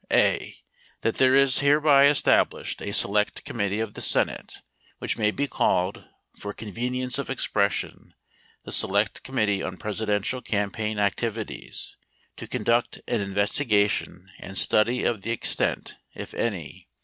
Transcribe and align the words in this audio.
(a) 0.11 0.57
That 1.01 1.17
there 1.17 1.35
is 1.35 1.59
hereby 1.59 2.07
established 2.07 2.81
a 2.81 2.85
3 2.85 2.91
select 2.91 3.45
commitiee 3.45 3.83
of 3.83 3.93
the 3.93 4.01
Senate, 4.01 4.55
which 4.97 5.15
may 5.15 5.29
be 5.29 5.45
called, 5.47 6.05
for 6.33 6.39
4 6.53 6.53
convenience 6.53 7.19
of 7.19 7.29
expression, 7.29 8.15
the 8.63 8.71
Select 8.71 9.21
Committee 9.21 9.61
on 9.61 9.77
Presi 9.77 9.99
5 10.07 10.07
dential 10.07 10.43
Campaign 10.43 10.97
Activities, 10.97 11.97
to 12.37 12.47
conduct 12.47 12.99
an 13.07 13.21
investigation 13.21 14.31
and 14.39 14.57
6 14.57 14.61
study 14.61 15.03
of 15.03 15.21
the 15.21 15.29
extent, 15.29 15.97
if 16.15 16.33
any, 16.33 16.87
to. 16.95 16.99